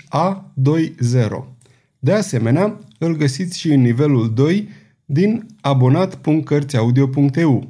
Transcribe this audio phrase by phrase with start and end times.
[0.10, 1.44] A20.
[2.00, 4.70] De asemenea, îl găsiți și în nivelul 2
[5.06, 7.70] din abonat.cărțiaudio.eu.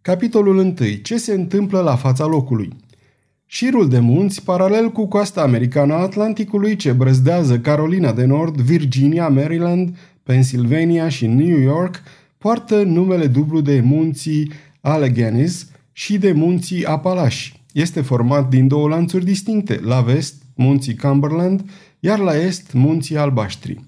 [0.00, 0.74] Capitolul 1.
[1.02, 2.86] Ce se întâmplă la fața locului?
[3.50, 9.28] Șirul de munți, paralel cu coasta americană a Atlanticului ce brăzdează Carolina de Nord, Virginia,
[9.28, 12.02] Maryland, Pennsylvania și New York,
[12.38, 17.62] poartă numele dublu de munții Alleghenies și de munții Apalași.
[17.72, 21.70] Este format din două lanțuri distincte, la vest munții Cumberland,
[22.00, 23.80] iar la est munții Albaștri.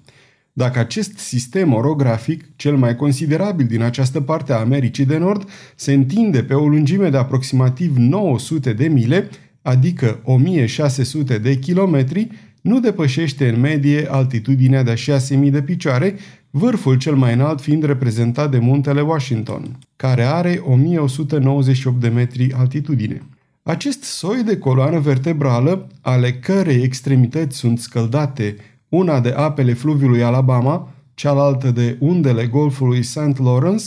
[0.53, 5.93] Dacă acest sistem orografic, cel mai considerabil din această parte a Americii de Nord, se
[5.93, 9.29] întinde pe o lungime de aproximativ 900 de mile,
[9.61, 12.27] adică 1600 de kilometri,
[12.61, 16.15] nu depășește în medie altitudinea de 6000 de picioare,
[16.49, 23.21] vârful cel mai înalt fiind reprezentat de muntele Washington, care are 1198 de metri altitudine.
[23.63, 28.55] Acest soi de coloană vertebrală, ale cărei extremități sunt scăldate,
[28.89, 33.37] una de apele fluviului Alabama, cealaltă de undele golfului St.
[33.37, 33.85] Lawrence,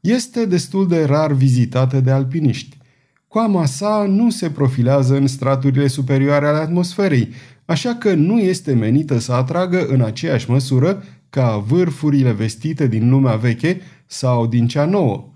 [0.00, 2.76] este destul de rar vizitată de alpiniști.
[3.32, 7.28] Coama sa nu se profilează în straturile superioare ale atmosferei,
[7.64, 13.34] așa că nu este menită să atragă în aceeași măsură ca vârfurile vestite din lumea
[13.34, 15.32] veche sau din cea nouă.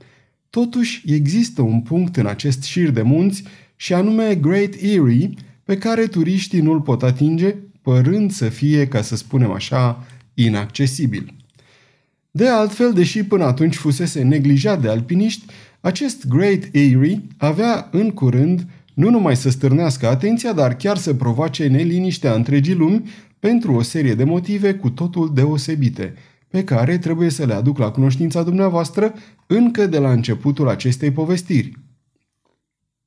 [0.51, 3.43] Totuși, există un punct în acest șir de munți
[3.77, 5.31] și anume Great Erie,
[5.65, 11.35] pe care turiștii nu-l pot atinge, părând să fie, ca să spunem așa, inaccesibil.
[12.31, 15.45] De altfel, deși până atunci fusese neglijat de alpiniști,
[15.87, 21.67] acest Great Eyrie avea în curând nu numai să stârnească atenția, dar chiar să provoace
[21.67, 26.15] neliniștea întregii lumi pentru o serie de motive cu totul deosebite,
[26.49, 29.15] pe care trebuie să le aduc la cunoștința dumneavoastră
[29.47, 31.73] încă de la începutul acestei povestiri.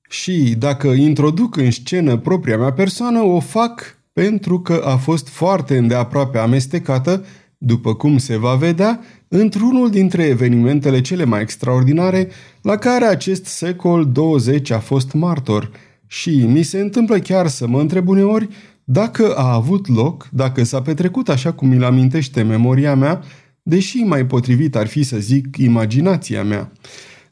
[0.09, 5.77] Și dacă introduc în scenă propria mea persoană, o fac pentru că a fost foarte
[5.77, 7.25] îndeaproape amestecată,
[7.61, 12.29] după cum se va vedea, într-unul dintre evenimentele cele mai extraordinare
[12.61, 15.71] la care acest secol 20 a fost martor
[16.07, 18.47] și mi se întâmplă chiar să mă întreb uneori
[18.83, 23.21] dacă a avut loc, dacă s-a petrecut așa cum mi-l amintește memoria mea,
[23.63, 26.71] deși mai potrivit ar fi să zic imaginația mea.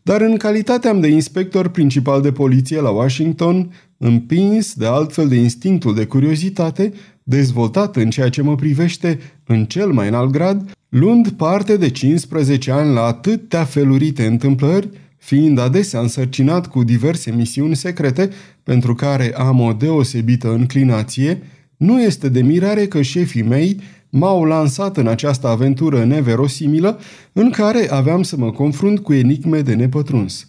[0.02, 5.96] Dar în calitatea de inspector principal de poliție la Washington, împins de altfel de instinctul
[5.96, 6.94] de curiozitate,
[7.30, 12.72] dezvoltat în ceea ce mă privește în cel mai înalt grad, luând parte de 15
[12.72, 18.30] ani la atâtea felurite întâmplări, fiind adesea însărcinat cu diverse misiuni secrete
[18.64, 21.42] pentru care am o deosebită înclinație,
[21.78, 23.80] nu este de mirare că șefii mei
[24.10, 27.00] m-au lansat în această aventură neverosimilă
[27.34, 30.46] în care aveam să mă confrunt cu enigme de nepătruns.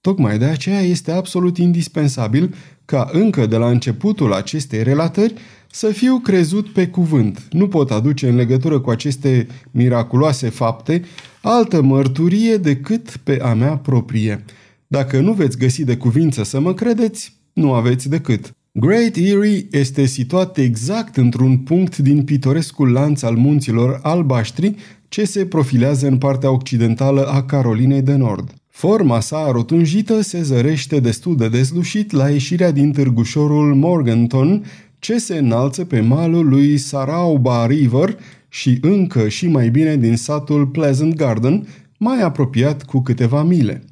[0.00, 5.34] Tocmai de aceea este absolut indispensabil ca încă de la începutul acestei relatări
[5.70, 7.48] să fiu crezut pe cuvânt.
[7.50, 11.02] Nu pot aduce în legătură cu aceste miraculoase fapte
[11.42, 14.44] altă mărturie decât pe a mea proprie.
[14.86, 18.52] Dacă nu veți găsi de cuvință să mă credeți, nu aveți decât.
[18.72, 24.74] Great Erie este situat exact într-un punct din pitorescul lanț al munților albaștri
[25.08, 28.54] ce se profilează în partea occidentală a Carolinei de Nord.
[28.68, 34.64] Forma sa rotunjită se zărește destul de dezlușit la ieșirea din târgușorul Morganton,
[34.98, 40.66] ce se înalță pe malul lui Sarauba River și încă și mai bine din satul
[40.66, 41.66] Pleasant Garden,
[41.98, 43.84] mai apropiat cu câteva mile.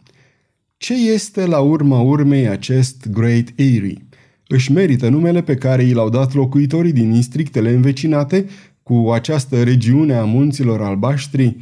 [0.77, 4.07] Ce este la urma urmei acest Great Erie?
[4.49, 8.47] Își merită numele pe care i l-au dat locuitorii din districtele învecinate
[8.83, 11.57] cu această regiune a munților albaștri,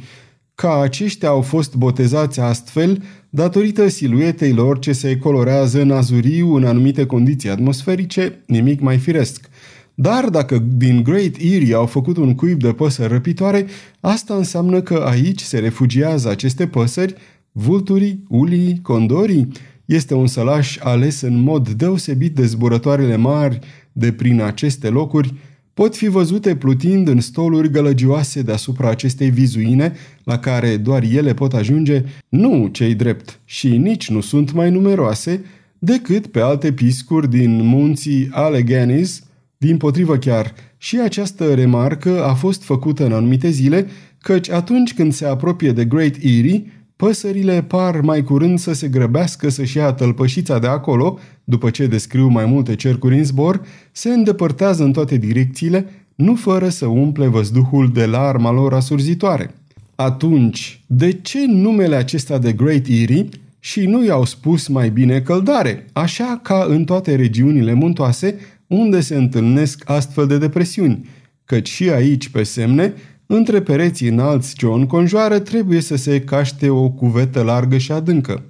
[0.55, 3.03] ca aceștia au fost botezați astfel
[3.35, 9.49] datorită siluetei lor ce se colorează în azuriu în anumite condiții atmosferice, nimic mai firesc.
[9.93, 13.65] Dar dacă din Great Erie au făcut un cuib de păsări răpitoare,
[13.99, 17.15] asta înseamnă că aici se refugiază aceste păsări,
[17.51, 19.47] vulturii, ulii, condorii.
[19.85, 23.59] Este un sălaș ales în mod deosebit de zburătoarele mari
[23.91, 25.33] de prin aceste locuri,
[25.75, 29.93] pot fi văzute plutind în stoluri gălăgioase deasupra acestei vizuine,
[30.23, 35.45] la care doar ele pot ajunge, nu cei drept și nici nu sunt mai numeroase
[35.79, 39.23] decât pe alte piscuri din munții Alleghenies,
[39.57, 43.87] din potrivă chiar, și această remarcă a fost făcută în anumite zile,
[44.21, 49.49] căci atunci când se apropie de Great Erie, păsările par mai curând să se grăbească
[49.49, 53.61] să-și ia tălpășița de acolo, după ce descriu mai multe cercuri în zbor,
[53.91, 59.55] se îndepărtează în toate direcțiile, nu fără să umple văzduhul de larma lor asurzitoare.
[59.95, 63.27] Atunci, de ce numele acesta de Great Erie
[63.59, 68.35] și nu i-au spus mai bine căldare, așa ca în toate regiunile muntoase
[68.67, 71.09] unde se întâlnesc astfel de depresiuni,
[71.45, 72.93] căci și aici, pe semne,
[73.25, 78.43] între pereții înalți ce o înconjoară trebuie să se caște o cuvetă largă și adâncă.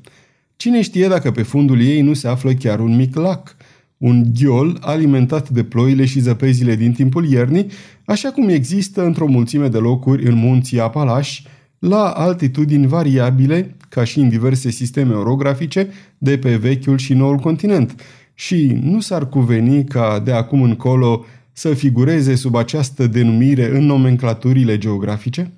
[0.55, 3.55] Cine știe dacă pe fundul ei nu se află chiar un mic lac,
[3.97, 7.67] un ghiol alimentat de ploile și zăpezile din timpul iernii,
[8.05, 11.47] așa cum există într-o mulțime de locuri în munții Apalași,
[11.79, 17.95] la altitudini variabile, ca și în diverse sisteme orografice, de pe vechiul și noul continent.
[18.33, 21.25] Și nu s-ar cuveni ca de acum încolo
[21.57, 25.51] să figureze sub această denumire în nomenclaturile geografice?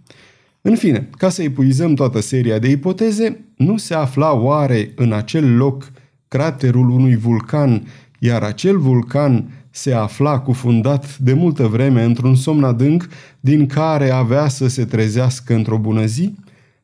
[0.62, 5.56] În fine, ca să epuizăm toată seria de ipoteze, nu se afla oare în acel
[5.56, 5.92] loc
[6.28, 7.88] craterul unui vulcan,
[8.20, 13.08] iar acel vulcan se afla cufundat de multă vreme într-un somn adânc
[13.40, 16.36] din care avea să se trezească într-o bună zi?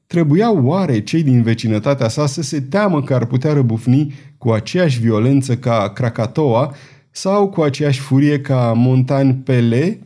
[0.08, 5.00] Trebuia oare cei din vecinătatea sa să se teamă că ar putea răbufni cu aceeași
[5.00, 6.76] violență ca Krakatoa
[7.16, 10.00] sau cu aceeași furie ca Montagne Pele?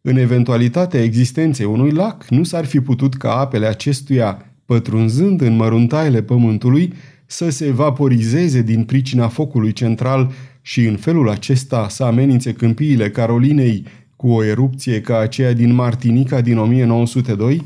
[0.00, 6.22] În eventualitatea existenței unui lac, nu s-ar fi putut ca apele acestuia, pătrunzând în măruntaile
[6.22, 6.92] pământului,
[7.26, 10.32] să se vaporizeze din pricina focului central
[10.62, 13.84] și în felul acesta să amenințe câmpiile Carolinei
[14.16, 17.62] cu o erupție ca aceea din Martinica din 1902,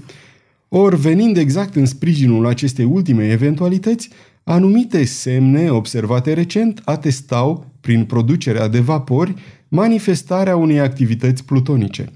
[0.69, 4.08] ori venind exact în sprijinul acestei ultime eventualități,
[4.44, 9.35] anumite semne observate recent atestau, prin producerea de vapori,
[9.69, 12.12] manifestarea unei activități plutonice.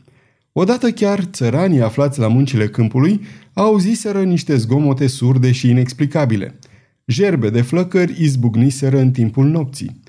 [0.52, 3.20] Odată chiar țăranii aflați la muncile câmpului
[3.52, 6.58] auziseră niște zgomote surde și inexplicabile.
[7.10, 10.00] Gerbe de flăcări izbucniseră în timpul nopții.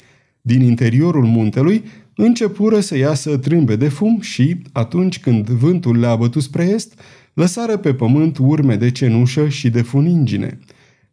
[0.42, 1.84] Din interiorul muntelui
[2.16, 7.00] începură să iasă trâmbe de fum și, atunci când vântul le-a bătut spre est,
[7.34, 10.60] lăsară pe pământ urme de cenușă și de funingine.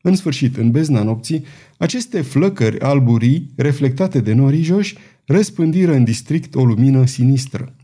[0.04, 1.44] În sfârșit, în bezna nopții,
[1.78, 7.75] aceste flăcări alburii, reflectate de norijoși, răspândiră în district o lumină sinistră.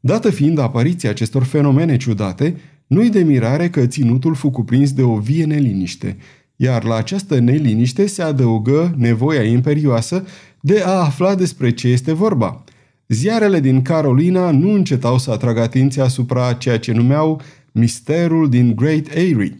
[0.00, 2.56] Dată fiind apariția acestor fenomene ciudate,
[2.86, 6.16] nu-i de mirare că ținutul fu cuprins de o vie neliniște,
[6.56, 10.26] iar la această neliniște se adăugă nevoia imperioasă
[10.60, 12.64] de a afla despre ce este vorba.
[13.08, 17.40] Ziarele din Carolina nu încetau să atragă atenția asupra ceea ce numeau
[17.72, 19.58] misterul din Great Eyrie.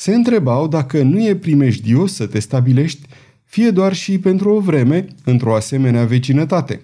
[0.00, 3.06] Se întrebau dacă nu e primejdios să te stabilești,
[3.44, 6.80] fie doar și pentru o vreme, într-o asemenea vecinătate.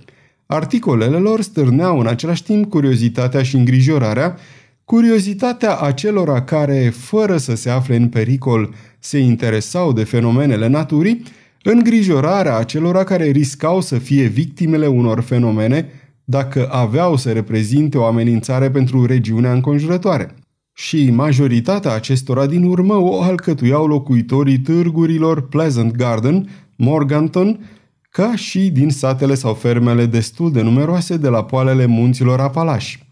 [0.46, 4.36] Articolele lor stârneau în același timp curiozitatea și îngrijorarea,
[4.84, 11.22] curiozitatea acelora care, fără să se afle în pericol, se interesau de fenomenele naturii,
[11.62, 15.88] îngrijorarea acelora care riscau să fie victimele unor fenomene
[16.24, 20.34] dacă aveau să reprezinte o amenințare pentru regiunea înconjurătoare.
[20.78, 27.70] Și majoritatea acestora din urmă o alcătuiau locuitorii târgurilor Pleasant Garden, Morganton,
[28.10, 33.06] ca și din satele sau fermele destul de numeroase de la poalele munților Apalași.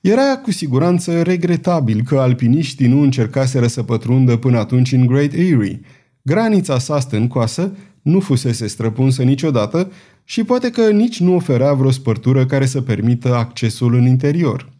[0.00, 5.80] Era cu siguranță regretabil că alpiniștii nu încercaseră să pătrundă până atunci în Great Eyrie.
[6.22, 9.92] Granița sa stâncoasă nu fusese străpunsă niciodată
[10.24, 14.76] și poate că nici nu oferea vreo spărtură care să permită accesul în interior.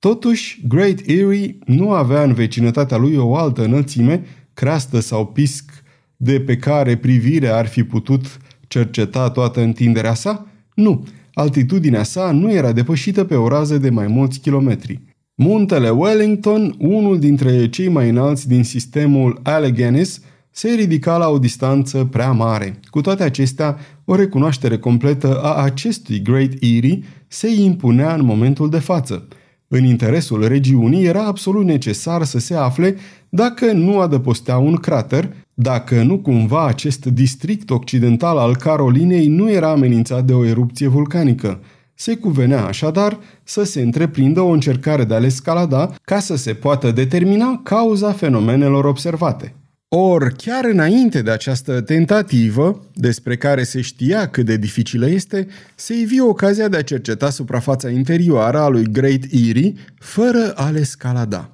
[0.00, 5.82] Totuși, Great Eyrie nu avea în vecinătatea lui o altă înălțime, creastă sau pisc,
[6.16, 8.38] de pe care privirea ar fi putut
[8.68, 10.46] cerceta toată întinderea sa?
[10.74, 15.00] Nu, altitudinea sa nu era depășită pe o rază de mai mulți kilometri.
[15.34, 22.04] Muntele Wellington, unul dintre cei mai înalți din sistemul Alleghenies, se ridica la o distanță
[22.04, 22.80] prea mare.
[22.90, 28.78] Cu toate acestea, o recunoaștere completă a acestui Great Erie se impunea în momentul de
[28.78, 29.28] față.
[29.72, 32.96] În interesul regiunii era absolut necesar să se afle
[33.28, 39.70] dacă nu adăpostea un crater, dacă nu cumva acest district occidental al Carolinei nu era
[39.70, 41.60] amenințat de o erupție vulcanică.
[41.94, 46.54] Se cuvenea așadar să se întreprindă o încercare de a le scalada ca să se
[46.54, 49.54] poată determina cauza fenomenelor observate.
[49.92, 55.94] Or, chiar înainte de această tentativă, despre care se știa cât de dificilă este, se
[55.94, 61.52] ivi ocazia de a cerceta suprafața interioară a lui Great Erie fără a le scalada.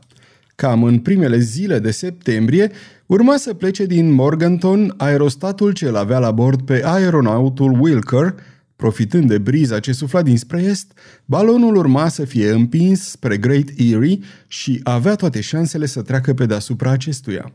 [0.54, 2.70] Cam în primele zile de septembrie,
[3.06, 8.34] urma să plece din Morganton aerostatul ce l avea la bord pe aeronautul Wilker,
[8.76, 10.92] Profitând de briza ce sufla dinspre est,
[11.24, 16.46] balonul urma să fie împins spre Great Erie și avea toate șansele să treacă pe
[16.46, 17.52] deasupra acestuia.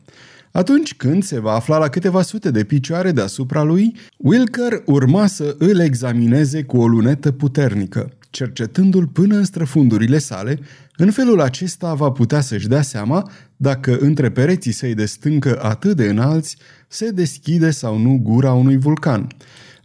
[0.51, 5.55] Atunci când se va afla la câteva sute de picioare deasupra lui, Wilker urma să
[5.57, 10.59] îl examineze cu o lunetă puternică, cercetându-l până în străfundurile sale,
[10.97, 15.95] în felul acesta va putea să-și dea seama dacă între pereții săi de stâncă atât
[15.95, 19.27] de înalți se deschide sau nu gura unui vulcan.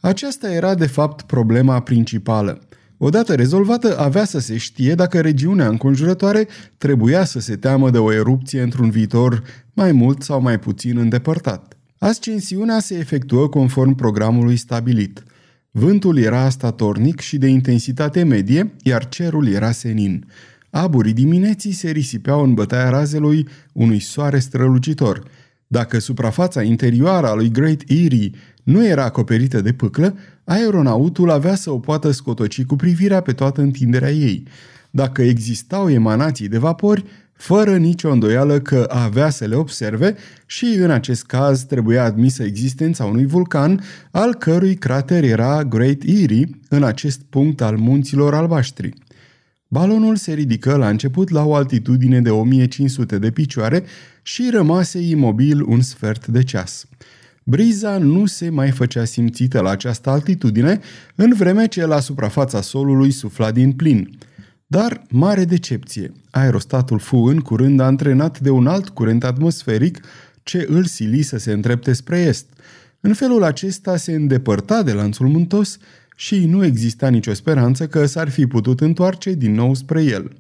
[0.01, 2.61] Aceasta era de fapt problema principală.
[2.99, 6.49] Odată rezolvată, avea să se știe dacă regiunea înconjurătoare
[6.79, 11.77] trebuia să se teamă de o erupție într-un viitor mai mult sau mai puțin îndepărtat.
[11.99, 15.23] Ascensiunea se efectuă conform programului stabilit.
[15.71, 20.27] Vântul era statornic și de intensitate medie, iar cerul era senin.
[20.71, 25.23] Aburii dimineții se risipeau în bătaia razelui unui soare strălucitor.
[25.67, 28.31] Dacă suprafața interioară a lui Great Erie
[28.67, 33.61] nu era acoperită de pâclă, aeronautul avea să o poată scotoci cu privirea pe toată
[33.61, 34.43] întinderea ei.
[34.91, 40.15] Dacă existau emanații de vapori, fără nicio îndoială că avea să le observe
[40.47, 43.81] și în acest caz trebuia admisă existența unui vulcan,
[44.11, 48.95] al cărui crater era Great Erie, în acest punct al munților albaștri.
[49.69, 53.85] Balonul se ridică la început la o altitudine de 1500 de picioare
[54.23, 56.87] și rămase imobil un sfert de ceas.
[57.49, 60.81] Briza nu se mai făcea simțită la această altitudine,
[61.15, 64.19] în vreme ce la suprafața solului sufla din plin.
[64.67, 70.01] Dar, mare decepție, aerostatul fu în curând antrenat de un alt curent atmosferic
[70.43, 72.47] ce îl sili să se îndrepte spre est.
[73.01, 75.79] În felul acesta se îndepărta de lanțul muntos
[76.17, 80.31] și nu exista nicio speranță că s-ar fi putut întoarce din nou spre el.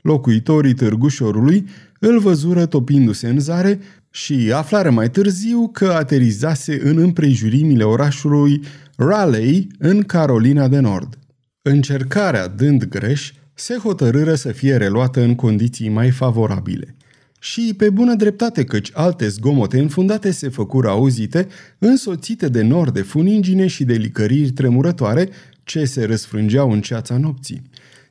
[0.00, 7.84] Locuitorii târgușorului îl văzură topindu-se în zare și aflară mai târziu că aterizase în împrejurimile
[7.84, 8.60] orașului
[8.96, 11.18] Raleigh, în Carolina de Nord.
[11.62, 16.96] Încercarea dând greș, se hotărâră să fie reluată în condiții mai favorabile.
[17.40, 21.46] Și pe bună dreptate căci alte zgomote înfundate se făcură auzite,
[21.78, 25.28] însoțite de nor de funingine și de licăriri tremurătoare
[25.64, 27.62] ce se răsfrângeau în ceața nopții.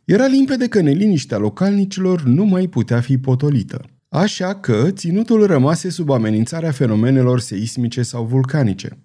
[0.05, 3.85] Era limpede că neliniștea localnicilor nu mai putea fi potolită.
[4.09, 8.97] Așa că ținutul rămase sub amenințarea fenomenelor seismice sau vulcanice.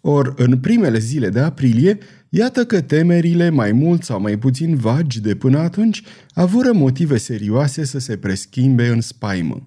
[0.00, 1.98] Or, în primele zile de aprilie,
[2.28, 7.84] iată că temerile, mai mult sau mai puțin vagi de până atunci, avură motive serioase
[7.84, 9.66] să se preschimbe în spaimă.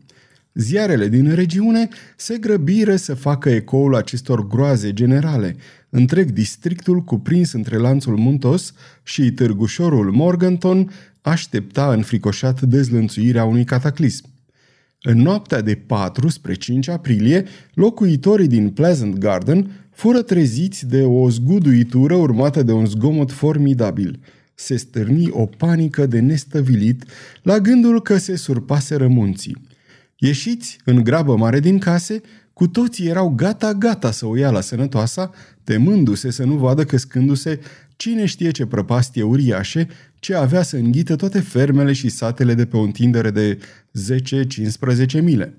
[0.54, 5.56] Ziarele din regiune se grăbiră să facă ecoul acestor groaze generale.
[5.90, 10.92] Întreg districtul cuprins între lanțul muntos și târgușorul Morganton
[11.22, 14.37] aștepta înfricoșat dezlănțuirea unui cataclism.
[15.02, 21.30] În noaptea de 4 spre 5 aprilie, locuitorii din Pleasant Garden fură treziți de o
[21.30, 24.20] zguduitură urmată de un zgomot formidabil.
[24.56, 27.04] Se stârni o panică de nestăvilit
[27.42, 29.58] la gândul că se surpaseră munții.
[30.18, 32.22] Ieșiți în grabă mare din case,
[32.54, 35.32] cu toții erau gata-gata să o ia la sănătoasa,
[35.64, 37.60] temându-se să nu vadă căscându-se
[37.96, 39.88] cine știe ce prăpastie uriașe
[40.20, 43.60] ce avea să înghită toate fermele și satele de pe o întindere de
[45.20, 45.58] 10-15 mile.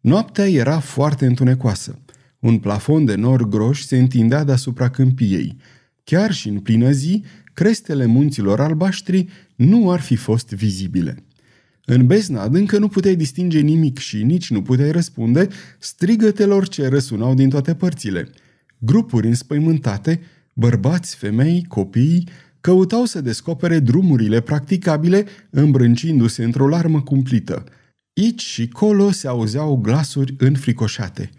[0.00, 1.98] Noaptea era foarte întunecoasă.
[2.38, 5.56] Un plafon de nor groși se întindea deasupra câmpiei.
[6.04, 11.24] Chiar și în plină zi, crestele munților albaștri nu ar fi fost vizibile.
[11.84, 17.34] În bezna adâncă nu puteai distinge nimic și nici nu puteai răspunde strigătelor ce răsunau
[17.34, 18.28] din toate părțile.
[18.78, 20.20] Grupuri înspăimântate,
[20.52, 22.28] bărbați, femei, copii,
[22.60, 27.64] căutau să descopere drumurile practicabile îmbrâncindu-se într-o larmă cumplită.
[28.16, 31.30] Aici și colo se auzeau glasuri înfricoșate.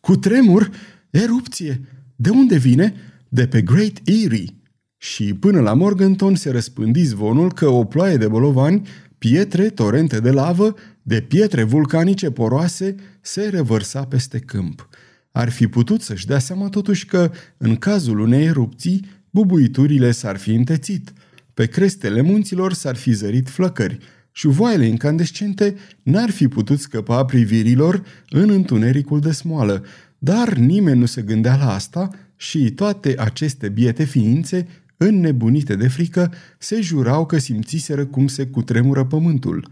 [0.00, 0.70] Cu tremur?
[1.10, 1.80] Erupție!
[2.16, 2.94] De unde vine?
[3.28, 4.54] De pe Great Erie!
[4.96, 10.30] Și până la Morganton se răspândi zvonul că o ploaie de bolovani, pietre, torente de
[10.30, 14.88] lavă, de pietre vulcanice poroase, se revărsa peste câmp.
[15.32, 20.54] Ar fi putut să-și dea seama totuși că, în cazul unei erupții, bubuiturile s-ar fi
[20.54, 21.12] întețit,
[21.54, 23.98] pe crestele munților s-ar fi zărit flăcări
[24.32, 29.84] și voaiele incandescente n-ar fi putut scăpa privirilor în întunericul de smoală,
[30.18, 36.32] dar nimeni nu se gândea la asta și toate aceste biete ființe, înnebunite de frică,
[36.58, 39.70] se jurau că simțiseră cum se cutremură pământul.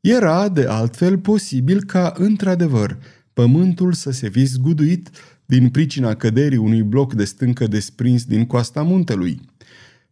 [0.00, 2.98] Era, de altfel, posibil ca, într-adevăr,
[3.32, 5.10] pământul să se fi zguduit
[5.48, 9.40] din pricina căderii unui bloc de stâncă desprins din coasta muntelui.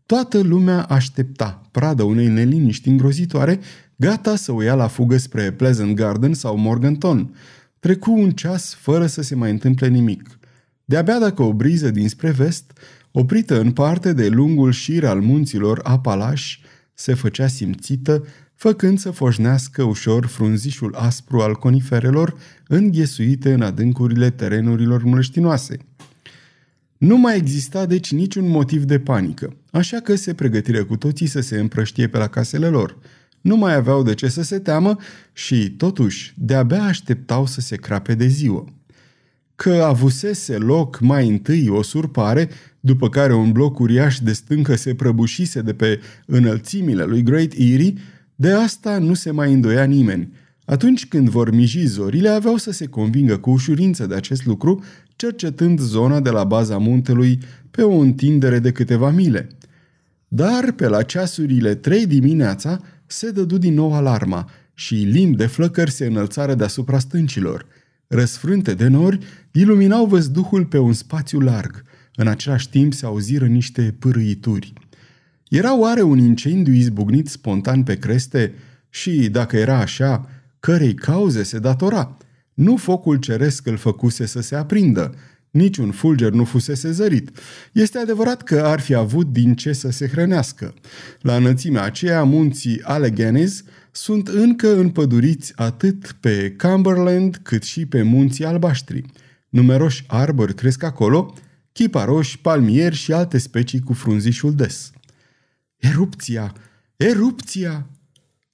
[0.06, 3.60] Toată lumea aștepta, pradă unei neliniști îngrozitoare,
[3.96, 7.34] gata să o ia la fugă spre Pleasant Garden sau Morganton.
[7.78, 10.38] Trecu un ceas fără să se mai întâmple nimic.
[10.84, 12.72] De-abia dacă o briză dinspre vest,
[13.10, 16.62] oprită în parte de lungul șir al munților Apalași,
[16.94, 18.24] se făcea simțită,
[18.56, 22.36] făcând să foșnească ușor frunzișul aspru al coniferelor
[22.66, 25.76] înghesuite în adâncurile terenurilor mlăștinoase.
[26.98, 31.40] Nu mai exista deci niciun motiv de panică, așa că se pregătire cu toții să
[31.40, 32.98] se împrăștie pe la casele lor.
[33.40, 34.96] Nu mai aveau de ce să se teamă
[35.32, 38.64] și, totuși, de-abia așteptau să se crape de ziua.
[39.54, 42.48] Că avusese loc mai întâi o surpare,
[42.80, 47.94] după care un bloc uriaș de stâncă se prăbușise de pe înălțimile lui Great Erie,
[48.36, 50.32] de asta nu se mai îndoia nimeni.
[50.64, 54.84] Atunci când vor miji zorile, aveau să se convingă cu ușurință de acest lucru,
[55.16, 57.38] cercetând zona de la baza muntelui
[57.70, 59.48] pe o întindere de câteva mile.
[60.28, 65.90] Dar pe la ceasurile trei dimineața se dădu din nou alarma și limbi de flăcări
[65.90, 67.66] se înălțară deasupra stâncilor.
[68.06, 69.18] Răsfrânte de nori,
[69.52, 71.82] iluminau văzduhul pe un spațiu larg.
[72.14, 74.72] În același timp se auziră niște pârâituri.
[75.48, 78.54] Era oare un incendiu izbucnit spontan pe creste
[78.90, 80.28] și, dacă era așa,
[80.60, 82.16] cărei cauze se datora?
[82.54, 85.14] Nu focul ceresc îl făcuse să se aprindă,
[85.50, 87.30] niciun fulger nu fusese zărit.
[87.72, 90.74] Este adevărat că ar fi avut din ce să se hrănească.
[91.20, 98.44] La înălțimea aceea, munții Alleghenies sunt încă împăduriți atât pe Cumberland cât și pe munții
[98.44, 99.04] albaștri.
[99.48, 101.34] Numeroși arbori cresc acolo,
[101.72, 104.90] chiparoși, palmieri și alte specii cu frunzișul des.
[105.76, 106.54] Erupția!
[106.96, 107.86] Erupția!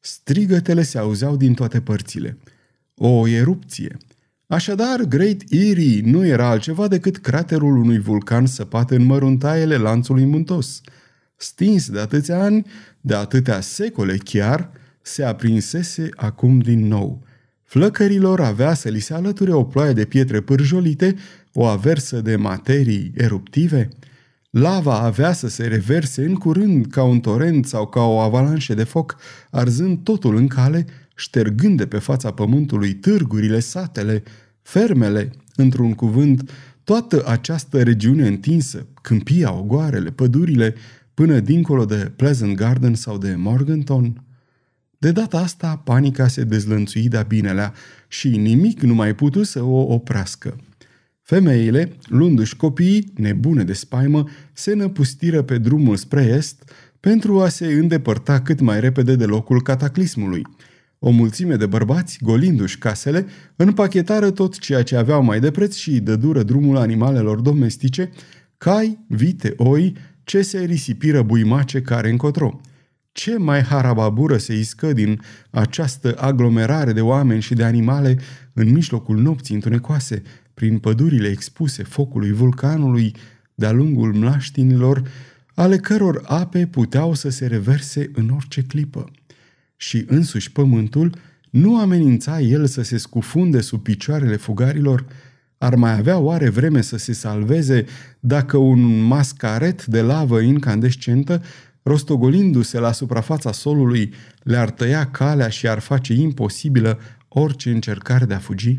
[0.00, 2.38] Strigătele se auzeau din toate părțile.
[2.94, 3.96] O erupție!
[4.46, 10.80] Așadar, Great Erie nu era altceva decât craterul unui vulcan săpat în măruntaiele lanțului muntos.
[11.36, 12.66] Stins de atâția ani,
[13.00, 14.70] de atâtea secole chiar,
[15.02, 17.22] se aprinsese acum din nou.
[17.62, 21.16] Flăcărilor avea să li se alăture o ploaie de pietre pârjolite,
[21.52, 23.88] o aversă de materii eruptive–
[24.52, 28.84] Lava avea să se reverse în curând ca un torent sau ca o avalanșă de
[28.84, 29.16] foc,
[29.50, 34.22] arzând totul în cale, ștergând de pe fața pământului târgurile, satele,
[34.62, 36.50] fermele, într-un cuvânt,
[36.84, 40.74] toată această regiune întinsă, câmpia, ogoarele, pădurile,
[41.14, 44.24] până dincolo de Pleasant Garden sau de Morganton.
[44.98, 47.72] De data asta, panica se dezlănțui de-a binelea
[48.08, 50.56] și nimic nu mai putu să o oprească.
[51.32, 57.66] Femeile, luându-și copiii, nebune de spaimă, se năpustiră pe drumul spre est pentru a se
[57.66, 60.42] îndepărta cât mai repede de locul cataclismului.
[60.98, 66.00] O mulțime de bărbați, golindu-și casele, împachetară tot ceea ce aveau mai de preț și
[66.00, 68.10] dădură drumul animalelor domestice,
[68.58, 72.60] cai, vite, oi, ce se risipiră buimace care încotro.
[73.12, 78.18] Ce mai harababură se iscă din această aglomerare de oameni și de animale
[78.52, 80.22] în mijlocul nopții întunecoase,
[80.54, 83.14] prin pădurile expuse focului vulcanului
[83.54, 85.02] de-a lungul mlaștinilor,
[85.54, 89.10] ale căror ape puteau să se reverse în orice clipă.
[89.76, 91.14] Și însuși pământul
[91.50, 95.04] nu amenința el să se scufunde sub picioarele fugarilor,
[95.58, 97.84] ar mai avea oare vreme să se salveze
[98.20, 101.42] dacă un mascaret de lavă incandescentă,
[101.82, 104.12] rostogolindu-se la suprafața solului,
[104.42, 108.76] le-ar tăia calea și ar face imposibilă orice încercare de a fugi?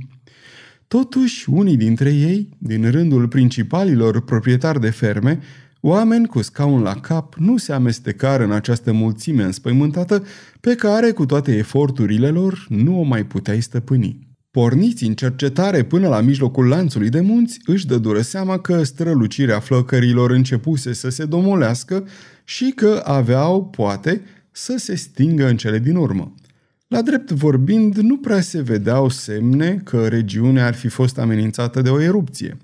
[0.94, 5.40] Totuși, unii dintre ei, din rândul principalilor proprietari de ferme,
[5.82, 10.24] oameni cu scaun la cap, nu se amestecară în această mulțime înspăimântată
[10.60, 14.28] pe care, cu toate eforturile lor, nu o mai puteai stăpâni.
[14.52, 19.60] Porniți în cercetare până la mijlocul lanțului de munți, își dă dură seama că strălucirea
[19.60, 22.08] flăcărilor începuse să se domolească
[22.44, 26.34] și că aveau, poate, să se stingă în cele din urmă.
[26.94, 31.90] La drept vorbind, nu prea se vedeau semne că regiunea ar fi fost amenințată de
[31.90, 32.58] o erupție.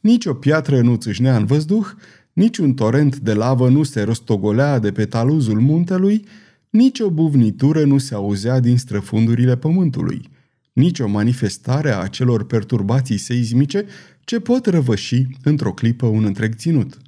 [0.00, 1.86] Nici o piatră nu țâșnea în văzduh,
[2.32, 6.24] nici un torent de lavă nu se rostogolea de pe taluzul muntelui,
[6.70, 10.30] nici o buvnitură nu se auzea din străfundurile pământului,
[10.72, 13.84] nici o manifestare a acelor perturbații seismice
[14.24, 16.98] ce pot răvăși într-o clipă un întreg ținut.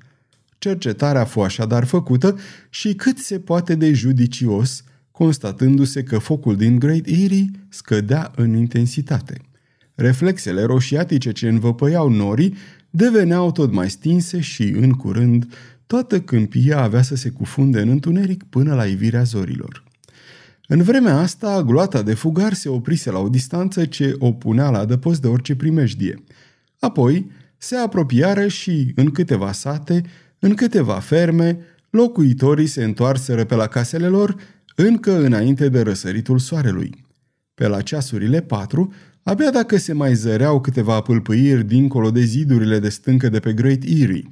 [0.59, 2.39] Cercetarea fu așadar făcută
[2.71, 4.85] și cât se poate de judicios–
[5.17, 9.41] constatându-se că focul din Great Erie scădea în intensitate.
[9.95, 12.55] Reflexele roșiatice ce învăpăiau norii
[12.91, 15.55] deveneau tot mai stinse și, în curând,
[15.87, 19.85] toată câmpia avea să se cufunde în întuneric până la ivirea zorilor.
[20.67, 24.79] În vremea asta, gloata de fugar se oprise la o distanță ce o punea la
[24.79, 26.25] adăpost de orice primejdie.
[26.79, 30.03] Apoi, se apropiară și, în câteva sate,
[30.39, 31.59] în câteva ferme,
[31.91, 34.37] locuitorii se întoarseră pe la casele lor
[34.75, 37.05] încă înainte de răsăritul soarelui.
[37.55, 42.89] Pe la ceasurile patru, abia dacă se mai zăreau câteva pâlpâiri dincolo de zidurile de
[42.89, 44.29] stâncă de pe Great Erie,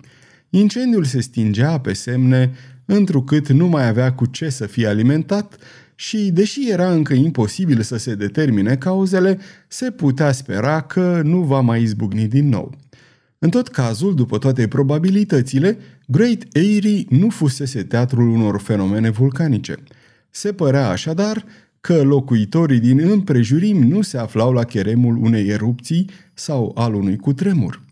[0.55, 2.53] Incendiul se stingea pe semne,
[2.85, 5.57] întrucât nu mai avea cu ce să fie alimentat
[5.95, 11.61] și, deși era încă imposibil să se determine cauzele, se putea spera că nu va
[11.61, 12.75] mai izbucni din nou.
[13.39, 19.75] În tot cazul, după toate probabilitățile, Great Eyrie nu fusese teatrul unor fenomene vulcanice.
[20.35, 21.45] Se părea așadar
[21.81, 27.83] că locuitorii din împrejurim nu se aflau la cheremul unei erupții sau al unui cutremur.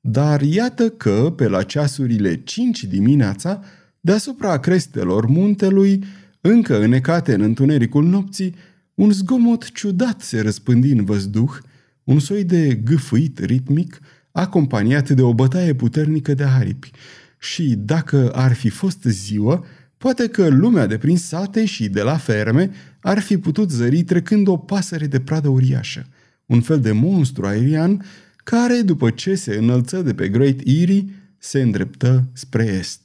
[0.00, 3.60] Dar iată că, pe la ceasurile 5 dimineața,
[4.00, 6.04] deasupra crestelor muntelui,
[6.40, 8.54] încă înecate în întunericul nopții,
[8.94, 11.58] un zgomot ciudat se răspândi în văzduh,
[12.04, 14.00] un soi de gâfâit ritmic,
[14.32, 16.90] acompaniat de o bătaie puternică de aripi.
[17.38, 19.64] Și dacă ar fi fost ziua,
[20.06, 24.48] poate că lumea de prin sate și de la ferme ar fi putut zări trecând
[24.48, 26.06] o pasăre de pradă uriașă,
[26.46, 28.04] un fel de monstru aerian
[28.36, 31.04] care, după ce se înălță de pe Great Erie,
[31.38, 33.00] se îndreptă spre est.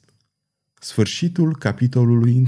[0.80, 2.48] Sfârșitul capitolului 1